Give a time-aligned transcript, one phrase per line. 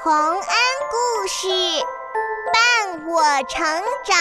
[0.00, 0.40] 洪恩
[0.92, 1.48] 故事
[2.52, 3.66] 伴我成
[4.04, 4.16] 长。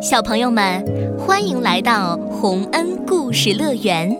[0.00, 0.84] 小朋友们，
[1.18, 4.16] 欢迎来到洪恩故事乐园。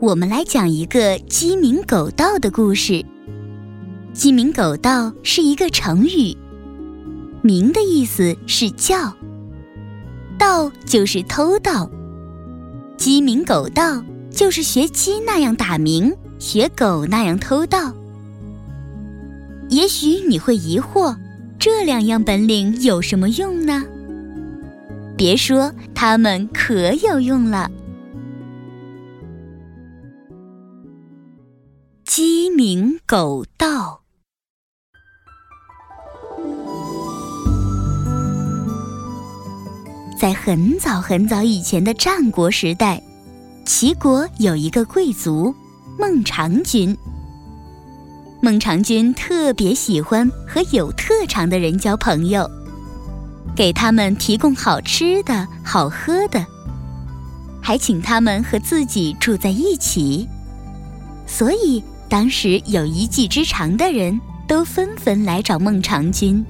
[0.00, 3.04] 我们来讲一个鸡鸣狗盗的故事。
[4.12, 6.36] 鸡鸣狗盗是一个成语，
[7.42, 9.12] 鸣的意思是叫，
[10.38, 11.90] 盗就是偷盗。
[12.96, 14.00] 鸡鸣狗盗
[14.34, 17.92] 就是学鸡那样打鸣，学狗那样偷盗。
[19.70, 21.16] 也许你会疑惑，
[21.58, 23.84] 这两样本领有什么用呢？
[25.16, 27.70] 别说，它们可有用了。
[32.04, 34.02] 鸡鸣狗盗。
[40.18, 43.02] 在很早很早以前的战国时代，
[43.64, 45.54] 齐国有一个贵族
[45.98, 46.96] 孟尝君。
[48.42, 52.48] 孟尝君特别喜欢和有特长的人交朋友，
[53.56, 56.44] 给他们提供好吃的好喝的，
[57.62, 60.28] 还请他们和自己住在一起。
[61.26, 66.44] 所以，当时有一技之长的人都纷纷来找孟尝君。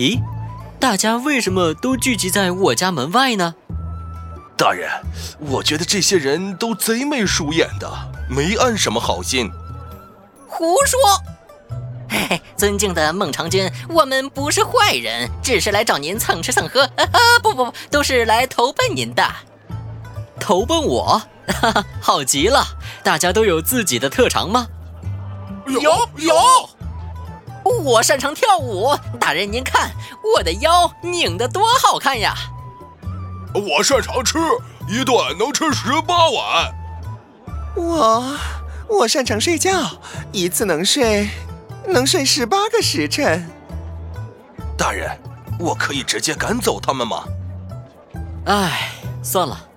[0.00, 0.18] 咦，
[0.78, 3.54] 大家为什么都聚集在我家门外呢？
[4.56, 4.88] 大人，
[5.38, 7.86] 我觉得这些人都贼眉鼠眼的，
[8.26, 9.50] 没安什么好心。
[10.48, 10.98] 胡说！
[12.08, 16.80] 嘿嘿，尊敬的孟尝君，我们不是坏人，只是来找您蹭吃蹭喝。
[16.96, 19.22] 啊不不不，都是来投奔您的。
[20.40, 21.20] 投奔我？
[21.46, 22.64] 哈哈，好极了！
[23.02, 24.66] 大家都有自己的特长吗？
[25.66, 25.78] 有
[26.16, 26.34] 有。
[27.64, 29.90] 我擅长跳舞，大人您看
[30.34, 32.34] 我的腰拧得多好看呀！
[33.54, 34.38] 我擅长吃，
[34.88, 36.74] 一顿能吃十八碗。
[37.76, 38.36] 我
[38.88, 39.72] 我擅长睡觉，
[40.32, 41.28] 一次能睡
[41.86, 43.48] 能睡十八个时辰。
[44.76, 45.10] 大人，
[45.58, 47.24] 我可以直接赶走他们吗？
[48.46, 48.92] 唉，
[49.22, 49.68] 算了，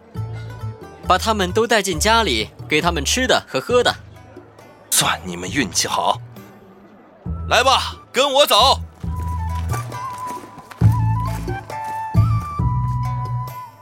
[1.08, 3.94] 把他们都带进家里，给他们吃的和喝的。
[4.90, 6.20] 算你们运气好。
[7.54, 8.82] 来吧，跟我走。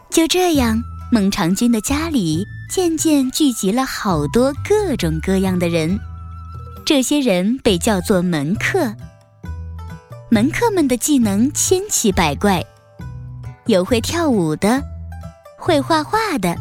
[0.10, 0.78] 就这样，
[1.10, 5.98] 孟尝君的家里渐渐聚集了好多各种各样的人。
[6.86, 8.94] 这些人被叫做门客。
[10.30, 12.62] 门客们的技能千奇百怪，
[13.68, 14.84] 有会跳舞的，
[15.58, 16.58] 会画画的，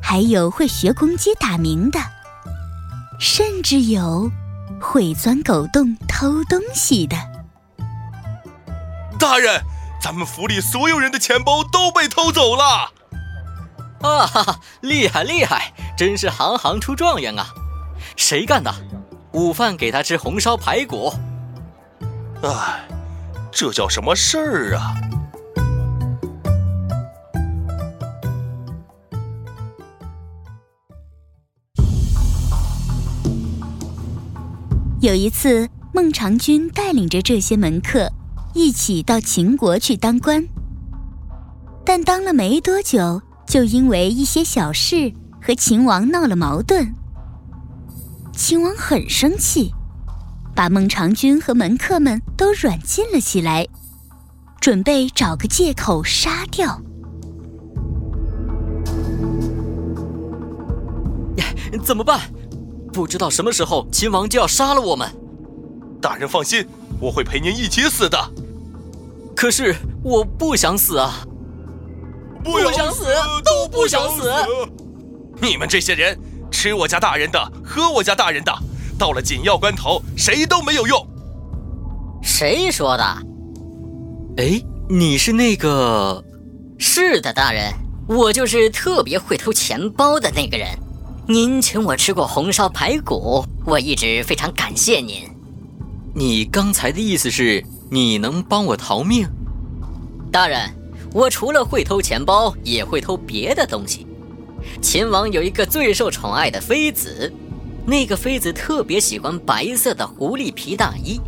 [0.00, 1.98] 还有会学公鸡打鸣的，
[3.18, 4.30] 甚至有。
[4.80, 7.16] 会钻狗洞偷东西的
[9.18, 9.62] 大人，
[10.00, 12.90] 咱们府里所有人的钱包都被偷走了！
[14.02, 17.46] 啊哈哈，厉害厉害，真是行行出状元啊！
[18.14, 18.72] 谁干的？
[19.32, 21.12] 午饭给他吃红烧排骨。
[22.42, 22.86] 唉，
[23.50, 24.94] 这叫什么事儿啊？
[35.06, 38.10] 有一次，孟尝君带领着这些门客
[38.54, 40.44] 一起到秦国去当官，
[41.84, 46.92] 但当了没多久，就因为一些小事和秦王闹了矛盾。
[48.32, 49.72] 秦王很生气，
[50.56, 53.64] 把孟尝君和门客们都软禁了起来，
[54.60, 56.82] 准备找个借口杀掉。
[61.84, 62.20] 怎么办？
[62.96, 65.06] 不知道什么时候秦王就要杀了我们，
[66.00, 66.66] 大人放心，
[66.98, 68.18] 我会陪您一起死的。
[69.36, 71.22] 可是我不想死啊！
[72.42, 73.04] 不想死，
[73.44, 74.32] 都不想死。
[75.42, 76.18] 你们这些人，
[76.50, 78.52] 吃我家大人的，喝我家大人的，
[78.98, 81.06] 到了紧要关头，谁都没有用。
[82.22, 83.04] 谁说的？
[84.38, 86.24] 哎，你是那个？
[86.78, 87.74] 是的，大人，
[88.08, 90.70] 我就是特别会偷钱包的那个人。
[91.28, 95.28] 您请我吃过红烧排骨，我一直非常感谢您。
[96.14, 99.28] 你刚才的意思是，你能帮我逃命？
[100.30, 100.70] 大人，
[101.12, 104.06] 我除了会偷钱包，也会偷别的东西。
[104.80, 107.32] 秦王有一个最受宠爱的妃子，
[107.84, 111.20] 那个妃子特别喜欢白色的狐狸皮大衣，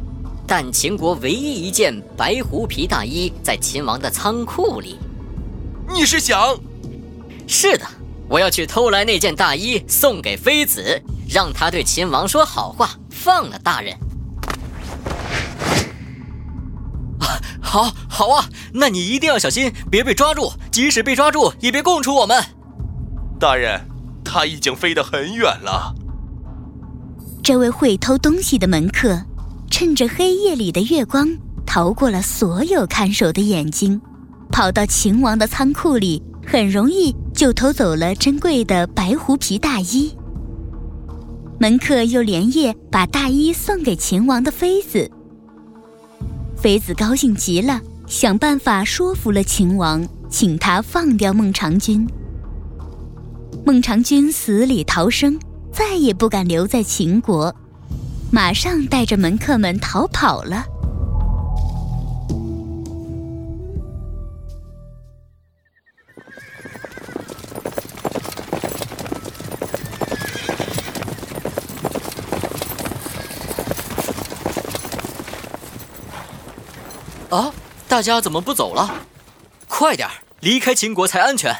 [0.46, 4.96] 但秦国唯一一件白狐皮大衣在秦王的仓库里。
[5.92, 6.56] 你是想？
[7.48, 7.84] 是的。
[8.28, 13.94] 我要去偷来那件大衣送给妃子，让她对秦王说好话，放了大人。
[17.20, 18.44] 啊，好，好啊！
[18.72, 20.52] 那你一定要小心，别被抓住。
[20.70, 22.44] 即使被抓住，也别供出我们。
[23.40, 23.80] 大人，
[24.24, 25.94] 他已经飞得很远了。
[27.42, 29.22] 这位会偷东西的门客，
[29.70, 31.28] 趁着黑夜里的月光，
[31.64, 34.00] 逃过了所有看守的眼睛，
[34.52, 36.22] 跑到秦王的仓库里。
[36.50, 40.16] 很容易就偷走了珍贵的白狐皮大衣。
[41.60, 45.10] 门客又连夜把大衣送给秦王的妃子。
[46.56, 52.08] 妃子高兴极了，想办法说服了秦王，请他放掉孟尝君。
[53.66, 55.38] 孟尝君死里逃生，
[55.70, 57.54] 再也不敢留在秦国，
[58.32, 60.64] 马上带着门客们逃跑了。
[77.30, 77.52] 啊！
[77.86, 79.06] 大家怎么不走了？
[79.66, 80.08] 快点
[80.40, 81.56] 离开秦国才安全。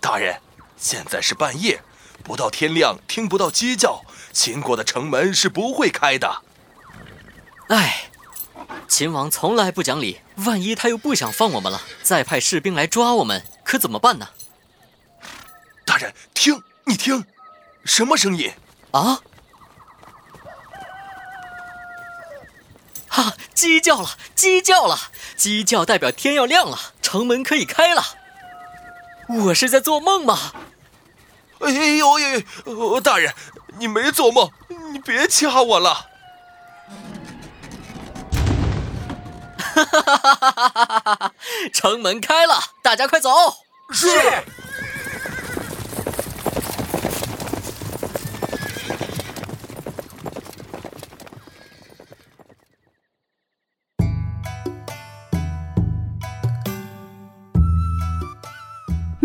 [0.00, 0.40] 大人，
[0.76, 1.82] 现在是半夜，
[2.24, 4.02] 不到天亮听不到鸡叫，
[4.32, 6.42] 秦国的城门是不会开的。
[7.68, 8.10] 唉，
[8.88, 14.28] 秦王从来不讲理，万一他又不想放我们了，再派士兵来抓我们，可怎么办呢？
[15.84, 17.24] 大人，听，你听，
[17.84, 18.52] 什么声音？
[18.92, 19.20] 啊！
[23.08, 23.34] 啊！
[23.54, 24.96] 鸡叫了，鸡叫了，
[25.36, 28.02] 鸡叫代表天要亮了，城门可以开了。
[29.28, 30.52] 我是在做梦吗？
[31.60, 33.00] 哎呦哎呦！
[33.00, 33.34] 大人，
[33.78, 34.50] 你没做梦，
[34.92, 36.06] 你别掐我了。
[39.58, 41.32] 哈哈哈哈哈哈！
[41.72, 43.30] 城门开了，大家快走。
[43.90, 44.08] 是。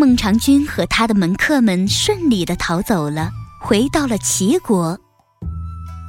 [0.04, 5.00] 孟尝君和他的门客们顺利的逃走了，回到了齐国。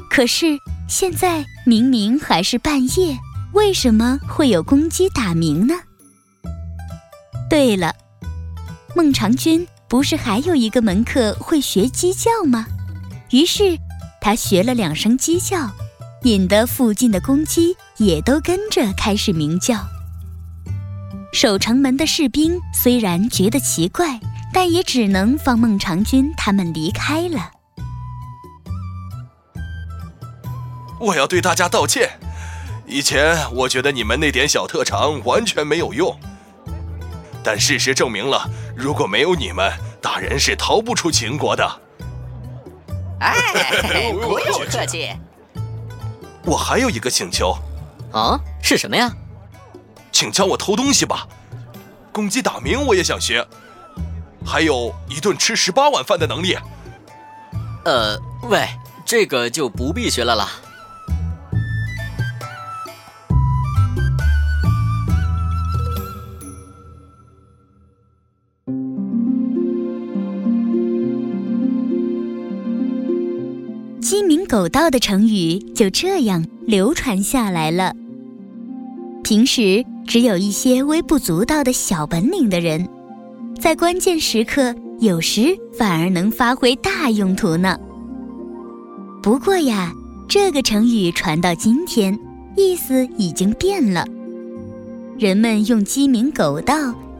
[0.09, 3.17] 可是现在明明还是半夜，
[3.53, 5.75] 为什么会有公鸡打鸣呢？
[7.49, 7.95] 对了，
[8.93, 12.67] 孟尝君不是还有一个门客会学鸡叫吗？
[13.31, 13.77] 于是
[14.19, 15.71] 他学了两声鸡叫，
[16.23, 19.87] 引得附近的公鸡也都跟着开始鸣叫。
[21.35, 24.17] 守城门的士兵虽然觉得奇怪，
[24.53, 27.51] 但也只能放孟尝君他们离开了。
[30.97, 32.09] 我要对大家道歉，
[32.87, 36.17] 以前我觉得你们那点小特长完全没有用，
[37.43, 39.69] 但事实证明了，如果没有你们，
[40.01, 41.81] 大人是逃不出秦国的。
[43.19, 43.35] 哎，
[44.13, 45.09] 不用客气。
[46.45, 47.57] 我还有一个请求。
[48.13, 49.13] 啊，是什么呀？
[50.15, 51.27] 请教我偷东西吧，
[52.13, 53.45] 公鸡打鸣我也想学，
[54.45, 56.55] 还有一顿吃十八碗饭的能力。
[57.83, 58.65] 呃，喂，
[59.05, 60.49] 这个就不必学了啦。
[74.01, 77.93] 鸡鸣狗盗的成语就这样流传下来了。
[79.21, 79.85] 平时。
[80.07, 82.87] 只有一些微不足道的小本领的人，
[83.59, 87.77] 在关键时刻有时反而能发挥大用途呢。
[89.21, 89.91] 不过呀，
[90.27, 92.17] 这个成语传到今天，
[92.55, 94.05] 意思已经变了。
[95.17, 96.75] 人们用鸡鸣狗盗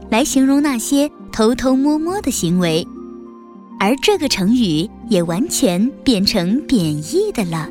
[0.08, 2.86] 来形容那些偷偷摸摸的行为，
[3.80, 7.68] 而这个成语也完全变成贬义的了。